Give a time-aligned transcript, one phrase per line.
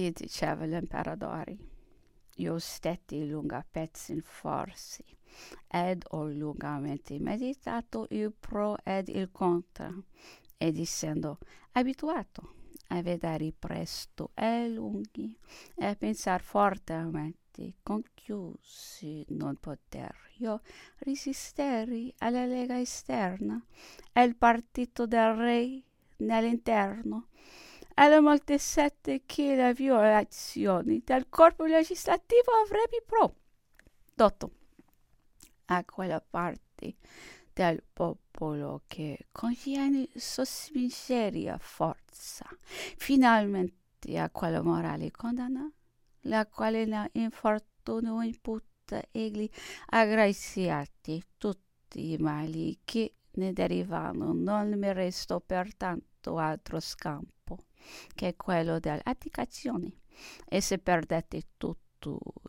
[0.00, 1.58] Sì, diceva l'imperatore.
[2.36, 5.04] Io stetti lunga pezzi in forsi
[5.68, 10.04] ed ho lungamente meditato il pro ed il contro
[10.56, 11.36] ed essendo
[11.72, 12.54] abituato
[12.88, 15.38] a vedere presto e lunghi
[15.74, 20.62] e a pensare fortemente conchiusi non poter io
[21.00, 23.62] resistere alla lega esterna
[24.14, 25.82] e il partito del re
[26.16, 27.26] nell'interno
[28.00, 34.50] alle molte sette che le violazioni del corpo legislativo avrebbe prodotto
[35.66, 36.96] a quella parte
[37.52, 42.46] del popolo che contiene sospingeria forza
[42.96, 45.70] finalmente a quella morale condanna?
[46.22, 49.48] La quale la infortunio imputa egli
[49.88, 54.32] aggraziati tutti i mali che ne derivano.
[54.32, 57.58] Non mi restò pertanto altro scampo
[58.14, 59.92] che quello dell'abdicazione
[60.46, 61.80] e se perdette tutto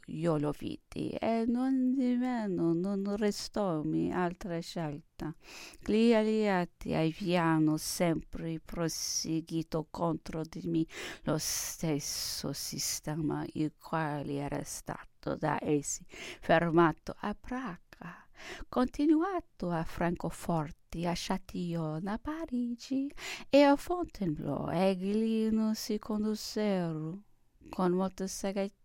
[0.08, 1.10] io lo vidi.
[1.10, 5.34] E non di meno non restòmi altra scelta.
[5.80, 10.86] Gli alleati avevano sempre proseguito contro di me
[11.24, 16.04] lo stesso sistema il quale era stato da essi
[16.40, 17.91] fermato a Praga
[18.70, 23.12] continuato a Francoforte a Châtillon a Parigi
[23.50, 27.24] e a Fontainebleau egli non si condussero
[27.70, 28.80] con molta sagacità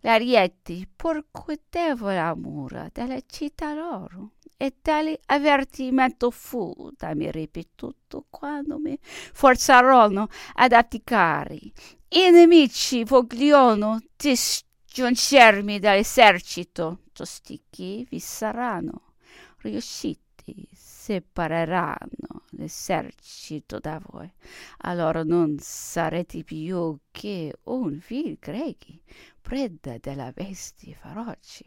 [0.00, 4.32] l'arieti percuoteva la mura della città loro?
[4.56, 11.58] E tale avvertimento fu da me ripetuto quando mi forzarono ad atticare
[12.16, 14.00] i nemici vogliono
[14.94, 19.14] disgiungermi dall'esercito tosti che vi saranno
[19.62, 24.32] riusciti separeranno l'esercito da voi.
[24.82, 29.02] Allora non sarete più che un vil grechi
[29.40, 31.64] preda della bestia feroci